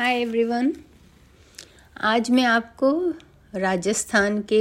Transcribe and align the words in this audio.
Hi 0.00 0.14
everyone 0.14 0.72
आज 2.00 2.30
मैं 2.30 2.44
आपको 2.44 2.90
राजस्थान 3.54 4.40
के 4.42 4.60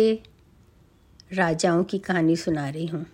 राजाओं 1.34 1.84
की 1.84 2.00
कहानी 2.00 2.36
सुना 2.36 2.68
रही 2.70 2.88
हूँ। 2.88 3.06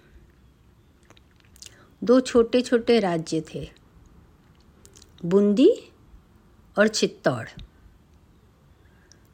दो 2.01 2.19
छोटे 2.19 2.61
छोटे 2.61 2.99
राज्य 2.99 3.43
थे, 3.53 3.69
बूंदी 5.25 5.69
और 6.77 6.87
चित्तौड़। 6.87 7.47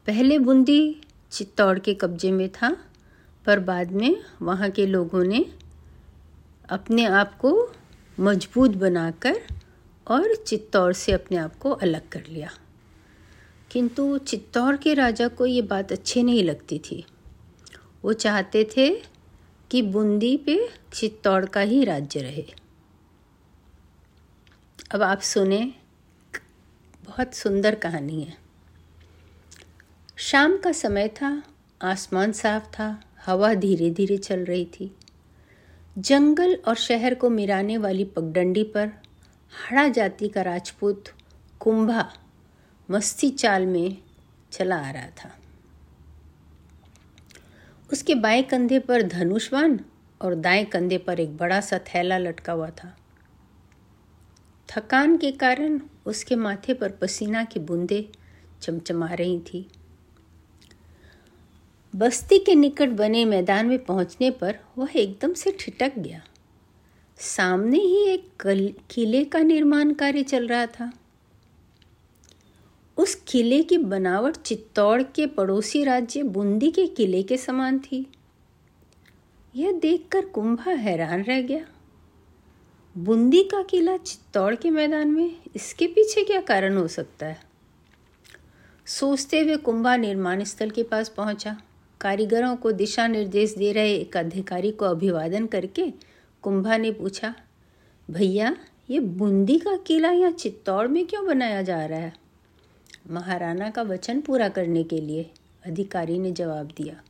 पहले 0.06 0.38
बूंदी 0.38 1.00
चित्तौड़ 1.32 1.78
के 1.78 1.94
कब्जे 1.94 2.30
में 2.30 2.48
था, 2.48 2.76
पर 3.44 3.60
बाद 3.60 3.92
में 3.92 4.16
वहाँ 4.42 4.70
के 4.70 4.86
लोगों 4.86 5.24
ने 5.24 5.44
अपने 6.68 7.04
आप 7.04 7.38
को 7.38 7.72
मज़बूत 8.20 8.76
बनाकर 8.76 9.40
और 10.06 10.34
चित्तौड़ 10.36 10.92
से 10.92 11.12
अपने 11.12 11.36
आप 11.36 11.56
को 11.56 11.70
अलग 11.70 12.08
कर 12.08 12.26
लिया। 12.28 12.50
किंतु 13.72 14.18
चित्तौड़ 14.18 14.76
के 14.76 14.94
राजा 14.94 15.28
को 15.28 15.46
ये 15.46 15.62
बात 15.62 15.92
अच्छी 15.92 16.22
नहीं 16.22 16.44
लगती 16.44 16.78
थी। 16.78 17.06
वो 18.04 18.12
चाहते 18.12 18.70
थे 18.76 19.02
कि 19.70 19.82
बूंदी 19.82 20.36
पे 20.36 20.68
चित्तौड़ 20.94 21.46
का 21.46 21.60
ही 21.60 21.84
राज्य 21.84 22.20
रहे। 22.20 22.46
अब 24.94 25.02
आप 25.02 25.20
सुने, 25.20 25.74
बहुत 27.04 27.34
सुंदर 27.34 27.74
कहानी 27.74 28.22
है। 28.22 28.36
शाम 30.16 30.56
का 30.56 30.72
समय 30.72 31.08
था, 31.08 31.42
आसमान 31.82 32.32
साफ़ 32.32 32.64
था, 32.64 33.02
हवा 33.26 33.54
धीरे 33.54 33.90
धीरे 33.90 34.16
चल 34.16 34.44
रही 34.44 34.64
थी। 34.64 34.96
जंगल 35.98 36.54
और 36.54 36.74
शहर 36.74 37.14
को 37.14 37.30
मिराने 37.30 37.76
वाली 37.76 38.04
पगडंडी 38.04 38.64
पर 38.64 38.90
हड़ा 39.70 39.88
जाति 39.88 40.28
का 40.28 40.42
राजपूत 40.42 41.04
कुंभा 41.60 42.14
मस्ती 42.90 43.30
चाल 43.30 43.66
में 43.66 43.98
चला 44.52 44.76
आ 44.76 44.90
रहा 44.90 45.06
था। 45.06 45.38
उसके 47.92 48.14
बाएँ 48.14 48.42
कंधे 48.42 48.78
पर 48.78 49.02
धनुषवान 49.02 49.80
और 50.22 50.34
दाएँ 50.34 50.64
कंधे 50.64 50.98
पर 50.98 51.20
एक 51.20 51.36
बड़ा 51.36 51.60
सा 51.60 51.78
थैला 51.78 52.18
लटका 52.18 52.52
हुआ 52.52 52.70
था। 52.70 52.96
थकान 54.68 55.16
के 55.16 55.32
कारण 55.32 55.80
उसके 56.06 56.36
माथे 56.36 56.74
पर 56.74 56.90
पसीना 56.90 57.44
की 57.44 57.60
बूंदें 57.60 58.02
चमचमा 58.62 59.06
रही 59.06 59.40
थी। 59.40 59.68
बस्ती 61.96 62.38
के 62.38 62.54
निकट 62.54 62.88
बने 62.88 63.24
मैदान 63.24 63.66
में 63.66 63.84
पहुँचने 63.84 64.30
पर 64.30 64.58
वह 64.78 64.88
एकदम 64.96 65.32
से 65.32 65.56
ठिटक 65.60 65.98
गया। 65.98 66.22
सामने 67.18 67.78
ही 67.78 68.06
एक 68.08 68.28
किले 68.90 69.24
का 69.24 69.38
निर्माण 69.38 69.92
कार्य 69.94 70.22
चल 70.22 70.48
रहा 70.48 70.66
था। 70.66 70.92
उस 73.02 73.14
किले 73.28 73.62
की 73.62 73.78
बनावट 73.78 74.36
चित्तौड़ 74.36 75.02
के 75.02 75.26
पड़ोसी 75.26 75.84
राज्य 75.84 76.22
बूंदी 76.22 76.70
के 76.70 76.86
किले 76.86 77.22
के 77.22 77.36
समान 77.36 77.78
थी। 77.78 78.06
यह 79.54 79.72
देखकर 79.72 80.26
कुंभा 80.26 80.70
हैरान 80.70 81.22
रह 81.22 81.40
गया। 81.42 81.64
बूंदी 82.96 83.42
का 83.42 83.62
किला 83.62 83.96
चित्तौड़ 83.96 84.54
के 84.54 84.70
मैदान 84.70 85.08
में, 85.08 85.36
इसके 85.56 85.86
पीछे 85.86 86.24
क्या 86.24 86.40
कारण 86.40 86.76
हो 86.76 86.86
सकता 86.88 87.26
है? 87.26 87.40
सोचते 88.86 89.40
हुए 89.40 89.56
कुंभा 89.56 89.96
निर्माण 89.96 90.44
स्थल 90.44 90.70
के 90.70 90.82
पास 90.82 91.08
पहुँचा। 91.08 91.56
कारीगरों 92.00 92.56
को 92.56 92.72
दिशा 92.72 93.06
निर्देश 93.06 93.54
दे 93.54 93.72
रहे 93.72 93.94
एक 93.94 94.16
अधिकारी 94.16 94.70
को 94.70 94.84
अभिवादन 94.84 95.46
करके 95.46 95.92
कुंभा 96.42 96.76
ने 96.76 96.92
पूछा, 96.92 97.34
भैया, 98.10 98.56
ये 98.90 99.00
बूंदी 99.00 99.58
का 99.58 99.76
किला 99.76 100.10
यहाँ 100.10 100.32
चित्तौड़ 100.32 100.88
में 100.88 101.06
क्यों 101.06 101.26
बनाया 101.26 101.62
जा 101.62 101.84
रहा 101.86 101.98
है? 101.98 102.21
महाराणा 103.10 103.70
का 103.70 103.82
वचन 103.82 104.20
पूरा 104.20 104.48
करने 104.48 104.84
के 104.84 105.00
लिए 105.00 105.30
अधिकारी 105.66 106.18
ने 106.18 106.32
जवाब 106.32 106.66
दिया। 106.66 107.02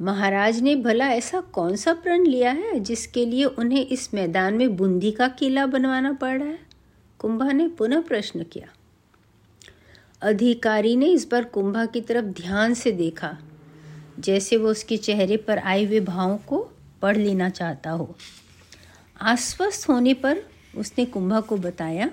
महाराज 0.00 0.60
ने 0.60 0.76
भला 0.76 1.08
ऐसा 1.08 1.40
कौन 1.40 1.76
सा 1.76 1.92
प्रण 1.92 2.26
लिया 2.26 2.52
है 2.52 2.80
जिसके 2.80 3.26
लिए 3.26 3.44
उन्हें 3.44 3.86
इस 3.86 4.14
मैदान 4.14 4.54
में 4.54 4.76
बूंदी 4.76 5.12
का 5.12 5.28
किला 5.28 5.66
बनवाना 5.66 6.12
पड़ 6.12 6.38
रहा 6.38 6.48
है? 6.48 6.58
कुंभा 7.18 7.52
ने 7.52 7.68
पुनः 7.68 8.00
प्रश्न 8.00 8.42
किया। 8.42 8.68
अधिकारी 10.22 10.96
ने 10.96 11.06
इस 11.06 11.28
बार 11.30 11.44
कुंभा 11.44 11.86
की 11.86 12.00
तरफ़ 12.00 12.24
ध्यान 12.24 12.74
से 12.74 12.92
देखा। 12.92 13.38
जैसे 14.18 14.56
वो 14.56 14.68
उसके 14.68 14.96
चेहरे 14.96 15.36
पर 15.36 15.58
आए 15.58 15.84
हुए 15.84 16.00
भावों 16.00 16.38
को 16.38 16.70
पढ़ 17.02 17.16
लेना 17.16 17.48
चाहता 17.48 17.90
हो। 17.90 18.16
आश्वस्त 19.20 19.88
होने 19.88 20.14
पर 20.14 20.42
उसने 20.76 21.04
कुंभा 21.04 21.40
को 21.40 21.56
बताया 21.56 22.10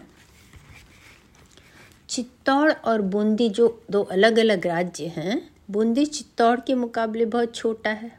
चित्तौड़ 2.13 2.71
और 2.71 3.01
बूंदी 3.01 3.47
जो 3.49 3.67
दो 3.91 4.01
अलग 4.03 4.39
अलग 4.39 4.65
राज्य 4.67 5.05
हैं, 5.07 5.49
बूंदी 5.71 6.05
चित्तौड़ 6.05 6.59
के 6.59 6.73
मुकाबले 6.75 7.25
बहुत 7.25 7.55
छोटा 7.55 7.89
है। 7.91 8.11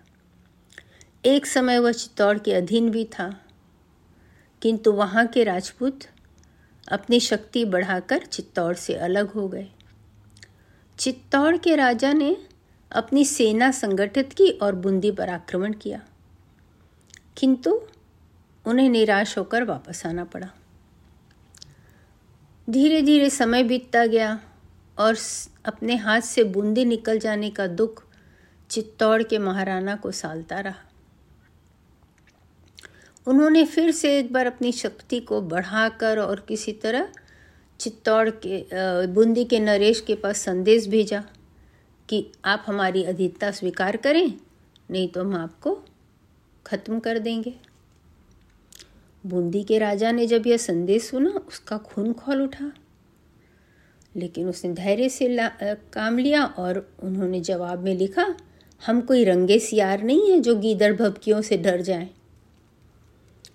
एक 1.25 1.47
समय 1.47 1.79
वह 1.79 1.93
चित्तौड़ 1.93 2.39
के 2.39 2.53
अधीन 2.53 2.91
भी 2.91 3.05
था, 3.05 3.29
किंतु 4.63 4.93
वहाँ 4.93 5.27
के 5.27 5.45
राजपूत 5.45 6.05
अपनी 6.89 7.21
शक्ति 7.21 7.65
बढ़ाकर 7.65 8.25
चित्तौड़ 8.25 8.75
से 8.77 8.95
अलग 8.95 9.31
हो 9.31 9.47
गए। 9.49 9.69
चित्तौड़ 10.99 11.57
के 11.57 11.77
राजा 11.77 12.13
ने 12.13 12.37
अपनी 12.91 13.25
सेना 13.25 13.71
संगठित 13.73 14.33
की 14.33 14.51
और 14.53 14.75
बूंदी 14.75 15.11
पर 15.11 15.31
आक्रमण 15.31 15.73
किया, 15.75 16.01
किंतु 17.37 17.81
उन्हें 18.67 18.89
निराश 18.89 19.39
होकर 19.39 19.65
वापस 19.65 20.07
आना 20.07 20.25
पड़ा। 20.25 20.51
धीरे 22.69 23.01
धीरे 23.03 23.29
समय 23.31 23.63
बीतता 23.63 24.05
गया 24.07 24.39
और 24.99 25.17
अपने 25.65 25.97
हाथ 25.97 26.21
से 26.21 26.45
बूंदी 26.45 26.85
निकल 26.85 27.19
जाने 27.19 27.51
का 27.51 27.67
दुख 27.67 28.03
चित्तौड़ 28.71 29.23
के 29.23 29.39
महाराणा 29.39 29.97
को 29.97 30.11
सालता 30.11 30.61
रहा। 30.61 30.83
उन्होंने 33.27 33.65
फिर 33.65 33.91
से 33.91 34.19
एक 34.19 34.33
बार 34.33 34.47
अपनी 34.47 34.73
शक्ति 34.73 35.21
को 35.21 35.41
बढ़ाकर 35.43 36.19
और 36.19 36.45
किसी 36.49 36.73
तरह 36.73 37.09
चित्तौड़ 37.81 38.29
के 38.47 38.65
बूंदी 39.07 39.45
के 39.45 39.61
नरेश 39.61 40.01
के 40.01 40.15
पास 40.15 40.39
संदेश 40.39 40.87
भेजा 40.89 41.23
कि 42.09 42.27
आप 42.45 42.65
हमारी 42.67 43.05
अधीनता 43.05 43.51
स्वीकार 43.51 43.97
करें, 43.97 44.33
नहीं 44.91 45.09
तो 45.09 45.21
हम 45.21 45.35
आपको 45.37 45.75
ख़त्म 46.67 46.99
कर 47.01 47.19
देंगे। 47.19 47.55
बूंदी 49.27 49.63
के 49.63 49.79
राजा 49.79 50.13
ने 50.13 50.27
जब 50.27 50.47
यह 50.47 50.57
संदेश 50.57 51.03
सुना, 51.03 51.31
उसका 51.31 51.79
खून 51.79 52.13
खोल 52.13 52.43
उठा। 52.43 52.73
लेकिन 54.17 54.49
उसने 54.49 54.73
धैर्य 54.73 55.09
से 55.09 55.37
काम 55.75 56.19
लिया 56.19 56.45
और 56.45 56.97
उन्होंने 57.03 57.41
जवाब 57.41 57.79
में 57.79 57.95
लिखा, 57.95 58.37
हम 58.87 59.01
कोई 59.01 59.25
रंगे 59.25 59.59
सियार 59.59 60.03
नहीं 60.03 60.33
है 60.33 60.41
जो 60.41 60.57
गीदड़ 60.57 60.97
भबकियों 60.97 61.43
से 61.43 61.57
डर 61.57 61.81
जाएँ। 61.81 62.11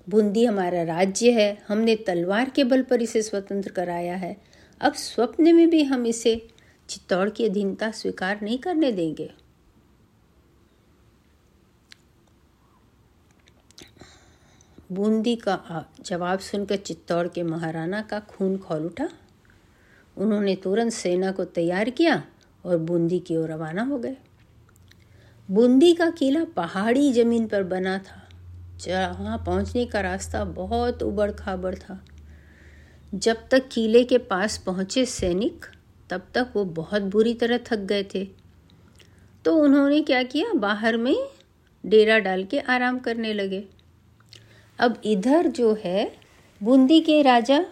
बूंदी 0.10 0.46
हमारा 0.46 0.84
राज्य 0.84 1.32
है, 1.32 1.64
हमने 1.68 1.96
तलवार 1.96 2.50
के 2.50 2.64
बल 2.64 2.82
पर 2.82 3.02
इसे 3.02 3.22
स्वतंत्र 3.22 3.72
कराया 3.72 4.16
है। 4.16 4.38
अब 4.82 4.94
स्वप्न 4.94 5.56
में 5.56 5.70
भी 5.70 5.84
हम 5.84 6.06
इसे 6.06 6.48
चित्तौड़ 6.90 7.30
की 7.30 7.46
अधीनता 7.46 7.92
स्वीकार 7.92 8.40
नहीं 8.42 8.58
करने 8.58 8.92
देंगे। 8.92 9.32
बूंदी 14.90 15.36
का 15.36 15.86
जवाब 16.06 16.40
सुनकर 16.40 16.76
चित्तौड़ 16.76 17.28
के 17.28 17.44
महाराणा 17.44 18.02
का 18.02 18.20
खून 18.20 18.58
खोल 18.58 18.86
उठा। 18.86 19.08
उन्होंने 20.18 20.56
तुरंत 20.56 20.92
सेना 20.92 21.32
को 21.32 21.46
तैयार 21.46 21.90
किया 21.90 22.24
और 22.66 22.78
बूंदी 22.78 23.20
की 23.20 23.38
ओर 23.38 23.50
रवाना 23.50 23.84
हो 23.84 23.98
गए। 23.98 24.16
बूंदी 25.50 25.94
का 25.94 26.10
किला 26.10 26.44
पहाड़ी 26.56 27.12
ज़मीन 27.14 27.48
पर 27.48 27.64
बना 27.64 27.98
था, 28.00 28.28
जहाँ 28.78 29.38
पहुँचने 29.38 29.86
का 29.86 30.02
रास्ता 30.02 30.44
बहुत 30.44 31.04
उबड़ 31.04 31.32
खाबड़ 31.32 31.76
था। 31.76 32.04
जब 33.14 33.48
तक 33.52 33.70
किले 33.72 34.04
के 34.04 34.18
पास 34.18 34.58
पहुँचे 34.58 35.06
सैनिक, 35.06 35.66
तब 36.10 36.28
तक 36.34 36.52
वो 36.56 36.66
बहुत 36.66 37.02
बुरी 37.02 37.34
तरह 37.34 37.60
थक 37.66 37.80
गए 37.86 38.04
थे। 38.16 38.28
तो 39.46 39.56
उन्होंने 39.56 40.02
क्या 40.02 40.24
किया? 40.24 40.54
बाहर 40.54 40.98
में 40.98 41.16
डेरा 41.84 42.20
डाल 42.20 42.44
के 42.44 42.60
आराम 42.60 43.00
करने 43.00 43.34
लगे। 43.34 43.68
अब 44.80 45.02
इधर 45.06 45.48
जो 45.48 45.78
है, 45.84 46.12
बूंदी 46.64 47.02
के 47.02 47.22
राजा, 47.22 47.66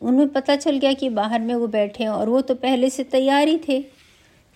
उन्हें 0.00 0.28
पता 0.28 0.56
चल 0.56 0.78
गया 0.78 0.92
कि 0.92 1.08
बाहर 1.08 1.40
में 1.40 1.54
वो 1.54 1.66
बैठे 1.66 2.04
हैं 2.04 2.10
और 2.10 2.28
वो 2.28 2.40
तो 2.40 2.54
पहले 2.54 2.90
से 2.90 3.04
तैयार 3.04 3.48
ही 3.48 3.60
थे। 3.68 3.84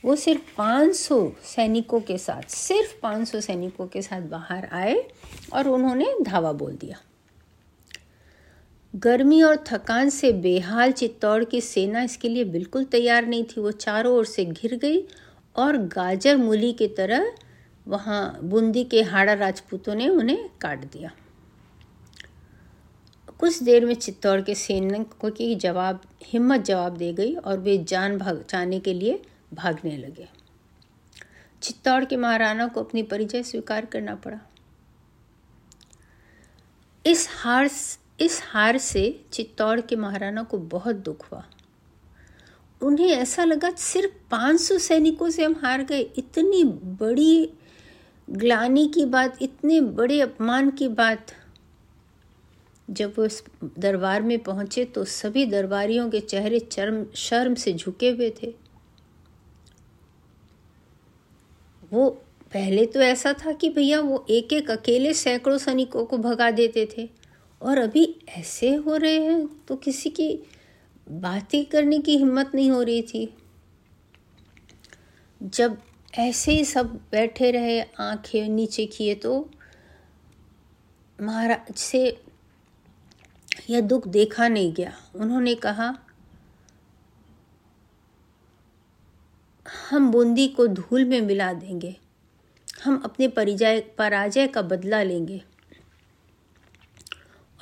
वो 0.05 0.17
सिर्फ़ 0.17 0.41
500 0.57 1.33
सैनिकों 1.45 2.01
के 2.01 2.19
साथ, 2.19 2.43
सिर्फ़ 2.43 3.01
500 3.03 3.41
सैनिकों 3.41 3.87
के 3.87 4.03
साथ 4.03 4.21
बाहर 4.21 4.69
आए 4.73 5.05
और 5.53 5.69
उन्होंने 5.69 6.15
धावा 6.23 6.53
बोल 6.53 6.73
दिया। 6.73 6.97
गर्मी 8.97 9.43
और 9.43 9.65
थकान 9.67 10.09
से 10.09 10.33
बेहाल 10.33 10.93
चित्तौड़ 10.93 11.45
की 11.45 11.61
सेना 11.61 12.03
इसके 12.03 12.29
लिए 12.29 12.45
बिल्कुल 12.45 12.85
तैयार 12.85 13.27
नहीं 13.27 13.45
थी। 13.45 13.61
वो 13.61 13.71
चारों 13.71 14.15
ओर 14.15 14.25
से 14.25 14.45
घिर 14.45 14.77
गई 14.77 15.05
और 15.57 15.77
गाजर 15.77 16.37
मूली 16.37 16.73
की 16.73 16.89
तरह 16.89 17.33
वहाँ 17.89 18.41
बूंदी 18.43 18.85
के 18.85 19.03
हाड़ा 19.03 19.33
राजपूतों 19.33 19.95
ने 19.95 20.09
उन्हें 20.09 20.51
काट 20.61 20.79
दिया। 20.79 21.11
कुछ 23.43 23.62
देर 23.62 23.85
में 23.85 23.94
चित्तौड़ 23.94 24.41
के 24.41 24.55
सैनिकों 24.55 25.31
की 25.31 25.55
जवाब, 25.55 26.00
हिम्मत 26.23 26.61
जवाब 26.61 26.97
दे 26.97 27.12
गई 27.12 27.35
और 27.35 27.59
वे 27.59 27.79
जान 27.79 28.19
बचाने 28.19 28.81
के 28.81 28.94
लिए 28.94 29.23
भागने 29.55 29.97
लगे। 29.97 30.29
चित्तौड़ 31.62 32.05
के 32.05 32.17
महाराणा 32.17 32.67
को 32.67 32.83
अपनी 32.83 33.03
परिचय 33.03 33.43
स्वीकार 33.43 33.87
करना 33.87 34.15
पड़ा। 34.15 34.41
इस 37.06 37.29
हार 37.31 37.71
इस 38.21 38.43
हार 38.44 38.79
से 38.79 39.25
चित्तौड़ 39.33 39.81
के 39.81 39.97
महाराणा 39.97 40.43
को 40.43 40.59
बहुत 40.59 40.97
दुख 40.97 41.33
हुआ। 41.33 41.44
उन्हें 42.83 43.09
ऐसा 43.09 43.44
लगा 43.44 43.71
सिर्फ़ 43.71 44.31
500 44.31 44.79
सैनिकों 44.79 45.31
से 45.31 45.44
हम 45.44 45.61
हार 45.62 45.83
गए। 45.83 46.00
इतनी 46.00 46.65
बड़ी 46.65 47.53
ग्लानी 48.31 48.89
की 48.89 49.05
बात, 49.05 49.43
इतने 49.43 49.81
बड़े 49.81 50.21
अपमान 50.21 50.71
की 50.71 50.89
बात 50.89 51.27
जब 52.88 53.14
वो 53.19 53.26
दरबार 53.79 54.23
में 54.23 54.38
पहुँचे 54.38 54.84
तो 54.84 55.05
सभी 55.05 55.44
दरबारियों 55.46 56.08
के 56.11 56.20
चेहरे 56.20 56.58
चरम, 56.58 57.05
शर्म 57.14 57.55
से 57.55 57.73
झुके 57.73 58.11
हुए 58.11 58.31
थे। 58.43 58.55
वो, 61.93 62.08
पहले 62.52 62.87
तो 62.87 63.00
ऐसा 63.00 63.32
था 63.32 63.52
कि 63.52 63.69
भैया 63.70 64.00
वो 64.00 64.25
एक 64.31 64.52
एक 64.52 64.70
अकेले 64.70 65.12
सैकड़ों 65.14 65.58
सैनिकों 65.58 66.05
को 66.05 66.19
भगा 66.19 66.50
देते 66.50 66.88
थे। 66.99 67.08
और 67.61 67.79
अभी 67.79 68.05
ऐसे 68.29 68.75
हो 68.75 68.96
रहे 68.96 69.19
हैं 69.19 69.46
तो 69.69 69.76
किसी 69.76 70.11
की 70.11 70.29
बातें 71.06 71.64
करने 71.64 71.99
की 71.99 72.17
हिम्मत 72.17 72.50
नहीं 72.55 72.70
हो 72.70 72.82
रही 72.82 73.02
थी। 73.02 73.34
जब 75.40 75.76
ऐसे 76.14 76.52
ही 76.52 76.64
सब 76.64 76.94
बैठे 77.12 77.50
रहे, 77.50 77.81
आँखें 77.81 78.49
नीचे 78.49 78.87
किए 78.87 79.14
तो 79.14 79.50
महाराज 81.19 81.75
से 81.75 82.19
यह 83.71 83.81
दुख 83.81 84.09
देखा 84.09 84.49
नहीं 84.49 84.73
गया। 84.73 84.93
उन्होंने 85.15 85.55
कहा, 85.55 85.99
हम 89.91 90.11
बूंदी 90.11 90.49
को 90.49 90.67
धूल 90.67 91.05
में 91.05 91.21
मिला 91.21 91.53
देंगे। 91.53 91.97
हम 92.85 93.03
अपने 93.05 93.29
परिजय, 93.29 93.81
पराजय 93.81 94.47
का 94.47 94.63
बदला 94.63 95.03
लेंगे। 95.03 95.45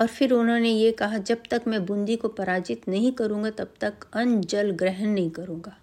और 0.01 0.07
फिर 0.07 0.33
उन्होंने 0.33 0.71
ये 0.71 0.93
कहा, 0.93 1.19
जब 1.19 1.43
तक 1.51 1.63
मैं 1.67 1.87
बूंदी 1.87 2.17
को 2.17 2.29
पराजित 2.29 2.89
नहीं 2.89 3.13
करूँगा, 3.13 3.51
तब 3.51 3.75
तक 3.81 3.95
अन्न 4.13 4.41
जल 4.41 4.71
ग्रहण 4.71 5.09
नहीं 5.09 5.31
करूँगा। 5.31 5.79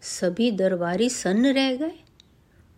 सभी 0.00 0.50
दरबारी 0.50 1.10
सन्न 1.10 1.46
रह 1.46 1.76
गए। 1.76 2.04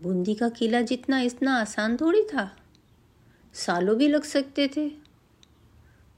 बूंदी 0.02 0.34
का 0.34 0.48
किला 0.48 0.80
जितना, 0.80 1.20
इतना 1.20 1.60
आसान 1.60 1.96
थोड़ी 1.96 2.22
था। 2.22 2.56
सालों 3.54 3.96
भी 3.96 4.08
लग 4.08 4.22
सकते 4.22 4.68
थे। 4.68 5.05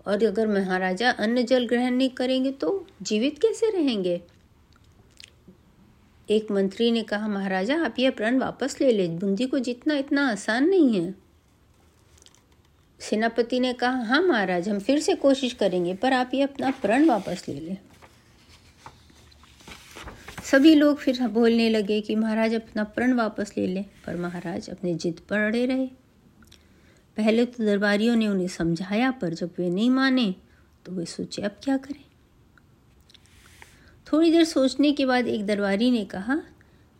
और 0.09 0.25
अगर 0.25 0.47
महाराजा 0.47 1.11
अन्न 1.11 1.45
जल 1.45 1.67
ग्रहण 1.67 1.91
नहीं 1.91 2.09
करेंगे 2.09 2.53
तो 2.53 2.87
जीवित 3.03 3.39
कैसे 3.39 3.71
रहेंगे? 3.71 4.21
एक 6.31 6.51
मंत्री 6.51 6.91
ने 6.91 7.03
कहा, 7.03 7.29
महाराजा, 7.29 7.85
आप 7.85 7.95
यह 7.99 8.11
प्रण 8.11 8.39
वापस 8.39 8.81
ले 8.81 8.93
ले। 8.93 9.09
बूंदी 9.09 9.47
को 9.47 9.59
जितना 9.59 9.95
इतना 9.95 10.29
आसान 10.29 10.69
नहीं 10.69 11.01
है। 11.01 11.15
सेनापति 13.01 13.61
ने 13.61 13.73
कहा 13.73 14.03
हाँ 14.03 14.23
महाराज, 14.23 14.69
हम 14.69 14.79
फिर 14.79 15.01
से 15.01 15.15
कोशिश 15.15 15.53
करेंगे, 15.53 15.95
पर 15.95 16.13
आप 16.13 16.31
ये 16.35 16.43
अपना 16.43 16.71
प्रण 16.71 17.05
वापस 17.05 17.45
ले 17.49 17.61
लें। 17.61 17.77
सभी 20.45 20.75
लोग 20.75 20.99
फिर 20.99 21.29
बोलने 21.29 21.69
लगे 21.69 22.01
कि, 22.01 22.17
महाराज, 22.17 22.55
अपना 22.55 22.85
प्रण 22.85 23.13
वापस 23.13 23.53
ले 23.59 23.67
लें। 23.67 23.85
पर 24.07 24.17
महाराज 24.17 24.71
अपने 24.71 24.95
जिद 24.95 25.21
पर 25.29 25.39
अड़े 25.39 25.67
रहे। 25.67 26.08
पहले 27.19 27.45
तो 27.45 27.65
दरबारियों 27.65 28.17
ने 28.17 28.29
उन्हें 28.29 28.49
समझाया, 28.49 29.11
पर 29.11 29.35
जब 29.35 29.51
वे 29.59 29.71
नहीं 29.71 29.91
माने 29.91 30.35
तो 30.87 30.93
वे 30.93 31.05
सोचे, 31.05 31.43
अब 31.43 31.57
क्या 31.65 31.77
करें? 31.77 32.05
थोड़ी 34.13 34.31
देर 34.31 34.45
सोचने 34.45 34.93
के 34.93 35.07
बाद 35.07 35.27
एक 35.27 35.47
दरबारी 35.47 35.91
ने 35.91 36.05
कहा 36.05 36.43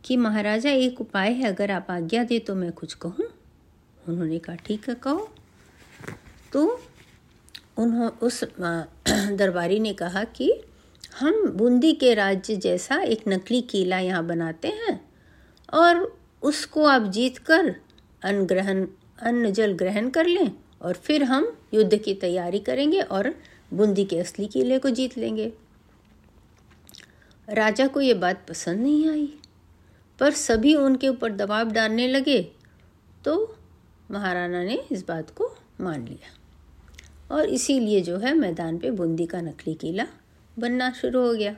कि, 0.05 0.17
महाराजा, 0.17 0.71
एक 0.71 1.01
उपाय 1.01 1.33
है, 1.33 1.45
अगर 1.45 1.71
आप 1.71 1.87
आज्ञा 1.91 2.25
दे 2.25 2.39
तो 2.39 2.55
मैं 2.55 2.73
कुछ 2.73 2.95
कहूँ। 2.95 3.25
उन्होंने 4.09 4.39
कहा, 4.39 4.57
ठीक 4.57 4.89
है, 4.89 4.95
कहो। 4.95 5.35
तो 6.53 6.81
उन्हों, 7.77 8.11
उस 8.11 8.45
दरबारी 9.11 9.81
ने 9.81 9.93
कहा 9.93 10.25
कि, 10.25 10.63
हम 11.21 11.49
बूंदी 11.49 11.93
के 11.93 12.15
राज्य 12.15 12.57
जैसा 12.57 12.97
एक 12.97 13.23
नकली 13.29 13.61
किला 13.61 13.99
यहाँ 13.99 14.27
बनाते 14.27 14.69
हैं, 14.69 15.09
और 15.73 16.19
उसको 16.43 16.85
आप 16.85 17.03
जीत 17.03 17.39
कर 17.39 17.77
अन्न 18.23 18.47
ग्रहण 18.47 18.87
अन्न 19.19 19.53
जल 19.53 19.73
ग्रहण 19.73 20.09
कर 20.11 20.27
लें 20.27 20.51
और 20.83 20.95
फिर 20.97 21.23
हम 21.25 21.53
युद्ध 21.75 21.97
की 21.97 22.15
तैयारी 22.17 22.59
करेंगे 22.61 23.01
और 23.01 23.35
बूंदी 23.75 24.05
के 24.05 24.19
असली 24.19 24.47
किले 24.47 24.79
को 24.79 24.91
जीत 24.91 25.17
लेंगे। 25.19 25.53
राजा 27.49 27.87
को 27.87 28.01
ये 28.01 28.15
बात 28.15 28.45
पसंद 28.49 28.81
नहीं 28.81 29.09
आई, 29.11 29.29
पर 30.19 30.31
सभी 30.33 30.75
उनके 30.75 31.09
ऊपर 31.09 31.33
दबाव 31.33 31.71
डालने 31.73 32.07
लगे 32.09 32.41
तो 33.25 33.57
महाराणा 34.11 34.63
ने 34.65 34.79
इस 34.93 35.07
बात 35.09 35.31
को 35.31 35.51
मान 35.81 36.05
लिया। 36.05 36.37
और 37.31 37.49
इसीलिए 37.49 38.01
जो 38.01 38.19
है 38.19 38.35
मैदान 38.35 38.79
पे 38.79 38.91
बूंदी 38.91 39.27
का 39.27 39.41
नकली 39.41 39.75
किला 39.75 40.07
बनना 40.57 40.91
शुरू 40.93 41.21
हो 41.21 41.33
गया। 41.33 41.57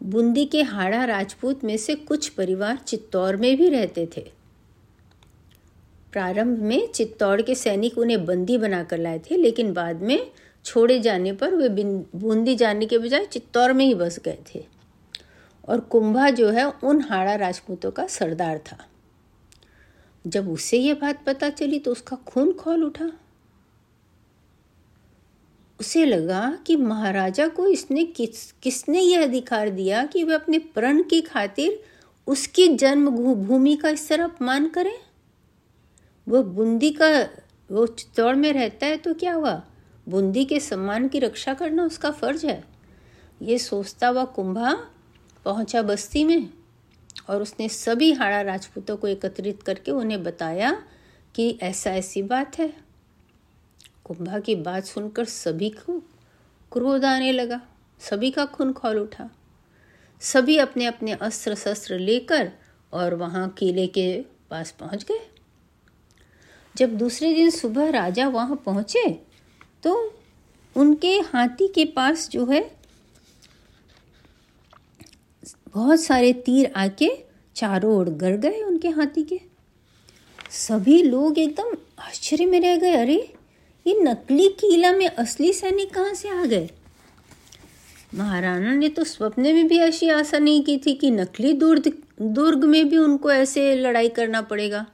बूंदी 0.00 0.44
के 0.44 0.62
हाड़ा 0.62 1.04
राजपूत 1.04 1.64
में 1.64 1.76
से 1.76 1.94
कुछ 1.94 2.28
परिवार 2.28 2.76
चित्तौड़ 2.78 3.36
में 3.36 3.56
भी 3.56 3.68
रहते 3.68 4.08
थे। 4.16 4.30
प्रारंभ 6.12 6.58
में 6.58 6.92
चित्तौड़ 6.92 7.42
के 7.42 7.54
सैनिक 7.54 7.98
उन्हें 7.98 8.24
बंदी 8.24 8.58
बनाकर 8.58 8.98
लाए 8.98 9.18
थे, 9.18 9.36
लेकिन 9.36 9.72
बाद 9.72 10.02
में 10.02 10.30
छोड़े 10.64 10.98
जाने 10.98 11.32
पर 11.32 11.54
वे 11.54 11.68
बूंदी 12.16 12.54
जाने 12.54 12.86
के 12.86 12.98
बजाय 12.98 13.24
चित्तौड़ 13.24 13.72
में 13.72 13.84
ही 13.84 13.94
बस 13.94 14.20
गए 14.24 14.38
थे। 14.54 14.64
और 15.68 15.80
कुंभा 15.80 16.30
जो 16.30 16.50
है, 16.50 16.70
उन 16.70 17.00
हाड़ा 17.00 17.34
राजपूतों 17.34 17.90
का 17.90 18.06
सरदार 18.06 18.58
था। 18.58 18.86
जब 20.26 20.50
उसे 20.50 20.78
यह 20.78 20.94
बात 20.94 21.24
पता 21.24 21.50
चली 21.50 21.78
तो 21.78 21.92
उसका 21.92 22.16
खून 22.16 22.52
खोल 22.52 22.84
उठा। 22.84 23.12
उसे 25.80 26.04
लगा 26.04 26.58
कि 26.66 26.76
महाराजा 26.76 27.48
को 27.48 27.66
इसने 27.66 28.04
किस, 28.04 28.52
किसने 28.52 29.00
यह 29.00 29.22
अधिकार 29.22 29.68
दिया 29.68 30.04
कि 30.04 30.24
वह 30.24 30.34
अपने 30.34 30.58
प्रण 30.58 31.02
की 31.02 31.20
खातिर 31.20 31.82
उसकी 32.26 32.68
जन्म 32.68 33.10
भूमि 33.34 33.76
का 33.76 33.88
इस 33.88 34.08
तरह 34.08 34.24
अपमान 34.24 34.68
करें? 34.68 34.98
वह 36.28 36.42
बूंदी 36.42 36.90
का, 36.90 37.08
वो 37.70 37.86
चित्तौड़ 37.86 38.34
में 38.36 38.52
रहता 38.52 38.86
है 38.86 38.96
तो 38.96 39.14
क्या 39.14 39.34
हुआ? 39.34 39.62
बूंदी 40.08 40.44
के 40.44 40.60
सम्मान 40.60 41.08
की 41.08 41.18
रक्षा 41.18 41.54
करना 41.54 41.84
उसका 41.84 42.10
फ़र्ज़ 42.10 42.46
है। 42.46 42.64
ये 43.42 43.58
सोचता 43.58 44.08
हुआ 44.08 44.24
कुंभा 44.24 44.74
पहुँचा 45.44 45.82
बस्ती 45.82 46.24
में 46.24 46.50
और 47.28 47.42
उसने 47.42 47.68
सभी 47.68 48.12
हाड़ा 48.12 48.40
राजपूतों 48.42 48.96
को 48.96 49.08
एकत्रित 49.08 49.62
करके 49.62 49.90
उन्हें 49.90 50.22
बताया 50.22 50.82
कि 51.34 51.58
ऐसा 51.62 51.90
ऐसी 51.90 52.22
बात 52.22 52.58
है। 52.58 52.72
कुंभा 54.04 54.38
की 54.38 54.54
बात 54.54 54.84
सुनकर 54.84 55.24
सभी 55.24 55.70
को 55.70 55.98
क्रोध 56.72 57.04
आने 57.04 57.32
लगा। 57.32 57.60
सभी 58.00 58.30
का 58.30 58.44
खून 58.44 58.72
खोल 58.72 58.98
उठा। 58.98 59.30
सभी 60.20 60.56
अपने 60.58 60.86
अपने 60.86 61.12
अस्त्र 61.12 61.54
शस्त्र 61.54 61.98
लेकर 61.98 62.52
और 62.92 63.14
वहाँ 63.14 63.48
किले 63.48 63.86
के 63.86 64.22
पास 64.50 64.70
पहुँच 64.70 65.04
गए। 65.04 65.31
जब 66.76 66.96
दूसरे 66.98 67.32
दिन 67.34 67.50
सुबह 67.50 67.90
राजा 67.90 68.28
वहाँ 68.28 68.62
पहुँचे 68.66 69.08
तो 69.82 69.94
उनके 70.76 71.18
हाथी 71.26 71.68
के 71.68 71.84
पास 71.86 72.28
जो 72.28 72.46
है, 72.46 72.60
बहुत 75.74 76.00
सारे 76.00 76.32
तीर 76.32 76.72
आके 76.76 77.10
चारों 77.56 77.94
ओर 77.96 78.08
गड़ 78.10 78.36
गए 78.36 78.62
उनके 78.62 78.88
हाथी 78.88 79.22
के। 79.22 79.40
सभी 80.50 81.02
लोग 81.02 81.38
एकदम 81.38 81.76
आश्चर्य 81.98 82.46
में 82.46 82.60
रह 82.60 82.76
गए। 82.76 82.92
अरे, 82.92 83.16
ये 83.86 83.98
नकली 84.00 84.48
किला 84.60 84.92
में 84.92 85.06
असली 85.08 85.52
सैनिक 85.52 85.94
कहाँ 85.94 86.14
से 86.14 86.28
आ 86.28 86.44
गए? 86.44 86.70
महाराणा 88.14 88.74
ने 88.74 88.88
तो 88.88 89.04
स्वप्न 89.04 89.42
में 89.42 89.68
भी 89.68 89.78
ऐसी 89.78 90.08
आशा 90.08 90.38
नहीं 90.38 90.62
की 90.64 90.76
थी 90.78 90.94
कि 90.94 91.10
नकली 91.10 91.52
दुर्ग 91.52 91.92
दुर्ग 92.22 92.64
में 92.64 92.88
भी 92.88 92.96
उनको 92.96 93.30
ऐसे 93.32 93.74
लड़ाई 93.76 94.08
करना 94.08 94.42
पड़ेगा। 94.42 94.86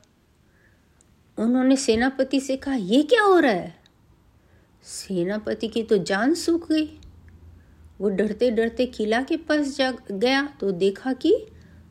उन्होंने 1.38 1.76
सेनापति 1.76 2.40
से 2.40 2.56
कहा, 2.56 2.74
ये 2.74 3.02
क्या 3.02 3.22
हो 3.22 3.38
रहा 3.38 3.52
है? 3.52 3.76
सेनापति 4.84 5.68
की 5.68 5.82
तो 5.82 5.98
जान 5.98 6.34
सूख 6.34 6.68
गई। 6.72 6.86
वो 8.00 8.08
डरते 8.08 8.50
डरते 8.50 8.86
किला 8.86 9.22
के 9.22 9.36
पास 9.36 9.76
जा 9.76 9.92
गया 10.10 10.42
तो 10.60 10.70
देखा 10.72 11.12
कि 11.12 11.34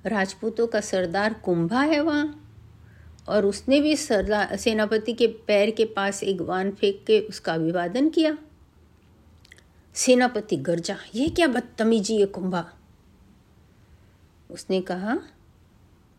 राजपूतों 0.05 0.67
का 0.67 0.81
सरदार 0.81 1.33
कुंभा 1.33 1.81
है 1.81 1.99
वहाँ। 2.01 2.43
और 3.27 3.45
उसने 3.45 3.79
भी 3.81 3.95
सरदार 3.95 4.55
सेनापति 4.55 5.13
के 5.13 5.27
पैर 5.47 5.71
के 5.71 5.85
पास 5.85 6.23
एक 6.23 6.41
वान 6.41 6.71
फेंक 6.71 7.03
के 7.07 7.19
उसका 7.19 7.53
अभिवादन 7.53 8.09
किया। 8.09 8.37
सेनापति, 9.95 10.57
गर्जा, 10.57 10.97
ये 11.15 11.29
क्या 11.29 11.47
बदतमीजी 11.47 12.19
है 12.19 12.25
कुंभा? 12.25 12.65
उसने 14.49 14.81
कहा 14.81 15.17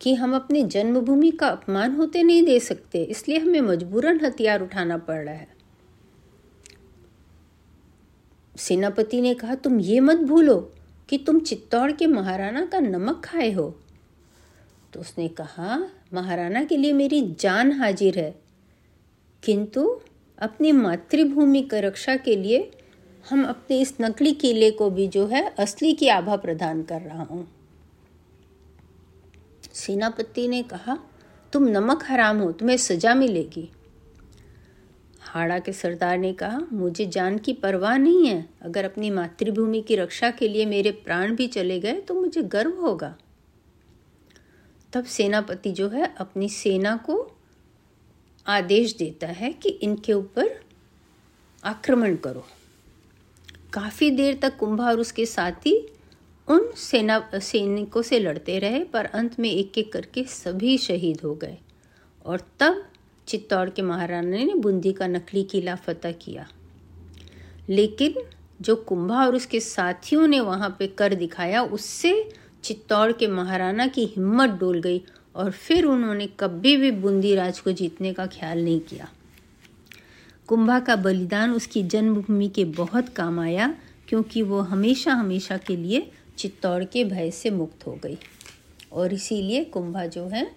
कि 0.00 0.14
हम 0.14 0.34
अपनी 0.34 0.62
जन्मभूमि 0.62 1.30
का 1.30 1.48
अपमान 1.48 1.94
होते 1.94 2.22
नहीं 2.22 2.42
दे 2.42 2.60
सकते, 2.60 3.02
इसलिए 3.02 3.38
हमें 3.38 3.60
मजबूरन 3.60 4.20
हथियार 4.24 4.62
उठाना 4.62 4.98
पड़ 4.98 5.24
रहा 5.24 5.34
है। 5.34 5.48
सेनापति 8.56 9.20
ने 9.20 9.34
कहा, 9.34 9.54
तुम 9.54 9.80
ये 9.80 10.00
मत 10.00 10.16
भूलो 10.16 10.72
कि 11.08 11.18
तुम 11.18 11.40
चित्तौड़ 11.40 11.92
के 11.92 12.06
महाराणा 12.06 12.64
का 12.64 12.80
नमक 12.80 13.22
खाए 13.24 13.52
हो। 13.52 13.80
तो 14.92 15.00
उसने 15.00 15.28
कहा, 15.28 15.88
महाराणा 16.14 16.64
के 16.64 16.76
लिए 16.76 16.92
मेरी 16.92 17.36
जान 17.40 17.72
हाजिर 17.72 18.18
है। 18.18 18.34
किंतु 19.44 20.00
अपनी 20.38 20.72
मातृभूमि 20.72 21.62
की 21.62 21.80
रक्षा 21.80 22.16
के 22.16 22.36
लिए 22.36 22.70
हम 23.30 23.44
अपने 23.44 23.80
इस 23.80 23.94
नकली 24.00 24.32
किले 24.32 24.70
को 24.70 24.90
भी 24.90 25.08
जो 25.08 25.26
है 25.26 25.54
असली 25.58 25.92
की 25.92 26.08
आभा 26.08 26.36
प्रदान 26.36 26.82
कर 26.82 27.00
रहा 27.00 27.22
हूँ। 27.22 27.57
सेनापति 29.78 30.48
ने 30.48 30.62
कहा, 30.62 30.98
तुम 31.52 31.64
नमक 31.64 32.04
हराम 32.04 32.38
हो, 32.38 32.52
तुम्हें 32.52 32.76
सजा 32.76 33.14
मिलेगी. 33.14 33.70
हाड़ा 35.20 35.58
के 35.58 35.72
सरदार 35.72 36.18
ने 36.18 36.32
कहा, 36.32 36.60
मुझे 36.72 37.06
जान 37.06 37.38
की 37.38 37.52
परवाह 37.52 37.96
नहीं 37.96 38.26
है। 38.26 38.48
अगर 38.62 38.84
अपनी 38.84 39.10
मातृभूमि 39.10 39.80
की 39.80 39.96
रक्षा 39.96 40.30
के 40.30 40.48
लिए 40.48 40.66
मेरे 40.66 40.90
प्राण 40.90 41.34
भी 41.36 41.46
चले 41.46 41.80
गए 41.80 42.00
तो 42.00 42.14
मुझे 42.14 42.42
गर्व 42.42 42.80
होगा. 42.80 43.16
तब 44.92 45.04
सेनापति 45.04 45.72
जो 45.72 45.88
है, 45.88 46.14
अपनी 46.18 46.48
सेना 46.48 46.96
को 46.96 47.36
आदेश 48.46 48.96
देता 48.96 49.26
है 49.26 49.52
कि 49.52 49.68
इनके 49.68 50.12
ऊपर 50.12 50.60
आक्रमण 51.64 52.16
करो। 52.16 52.46
काफ़ी 53.72 54.10
देर 54.10 54.38
तक 54.42 54.56
कुंभा 54.56 54.86
और 54.86 55.00
उसके 55.00 55.26
साथी 55.26 55.92
उन 56.50 56.72
सेना, 56.76 57.30
सैनिकों 57.34 58.02
से 58.02 58.18
लड़ते 58.18 58.58
रहे, 58.58 58.84
पर 58.84 59.04
अंत 59.04 59.40
में 59.40 59.50
एक 59.50 59.78
एक 59.78 59.92
करके 59.92 60.24
सभी 60.24 60.78
शहीद 60.78 61.20
हो 61.24 61.34
गए। 61.34 61.58
और 62.26 62.40
तब 62.60 62.84
चित्तौड़ 63.26 63.70
के 63.70 63.82
महाराणा 63.82 64.44
ने 64.44 64.54
बूंदी 64.54 64.92
का 64.92 65.06
नकली 65.06 65.42
किला 65.42 65.74
फतह 65.74 66.12
किया। 66.12 66.48
लेकिन 67.68 68.14
जो 68.60 68.76
कुंभा 68.76 69.26
और 69.26 69.34
उसके 69.34 69.60
साथियों 69.60 70.26
ने 70.26 70.40
वहाँ 70.40 70.76
पे 70.78 70.86
कर 70.86 71.14
दिखाया, 71.14 71.62
उससे 71.62 72.32
चित्तौड़ 72.64 73.12
के 73.12 73.26
महाराणा 73.26 73.86
की 73.86 74.04
हिम्मत 74.04 74.50
डोल 74.50 74.80
गई 74.80 75.02
और 75.34 75.50
फिर 75.50 75.84
उन्होंने 75.84 76.26
कभी 76.26 76.76
भी 76.76 76.90
बूंदी 76.90 77.34
राज 77.34 77.60
को 77.60 77.72
जीतने 77.72 78.12
का 78.12 78.26
ख्याल 78.26 78.64
नहीं 78.64 78.80
किया। 78.80 79.08
कुंभा 80.46 80.80
का 80.80 80.96
बलिदान 80.96 81.50
उसकी 81.50 81.82
जन्मभूमि 81.82 82.48
के 82.48 82.64
बहुत 82.64 83.08
काम 83.08 83.40
आया, 83.40 83.74
क्योंकि 84.08 84.42
वो 84.42 84.60
हमेशा 84.60 85.12
हमेशा 85.12 85.56
के 85.56 85.76
लिए 85.76 86.10
चित्तौड़ 86.38 86.84
के 86.84 87.04
भय 87.04 87.30
से 87.30 87.50
मुक्त 87.50 87.86
हो 87.86 87.92
गई। 87.92 88.18
और 88.92 89.12
इसीलिए 89.12 89.64
कुंभा 89.64 90.06
जो 90.06 90.28
है, 90.28 90.52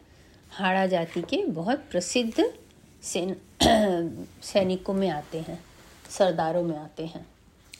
हाड़ा 0.50 0.88
जाति 0.88 1.22
के 1.22 1.46
बहुत 1.46 1.80
प्रसिद्ध 1.92 2.54
सैन, 3.04 3.36
सैनिकों 4.42 4.94
में 4.94 5.10
आते 5.10 5.40
हैं, 5.40 5.66
सरदारों 6.10 6.64
में 6.64 6.78
आते 6.78 7.06
हैं। 7.06 7.28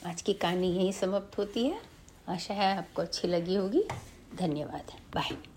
आज 0.06 0.22
की 0.22 0.32
कहानी 0.32 0.68
यहीं 0.68 0.92
समाप्त 0.92 1.38
होती 1.38 1.66
है। 1.66 1.80
आशा 2.28 2.54
है 2.54 2.76
आपको 2.76 3.02
अच्छी 3.02 3.28
लगी 3.28 3.54
होगी। 3.54 3.84
धन्यवाद। 4.38 4.92
बाय। 5.14 5.51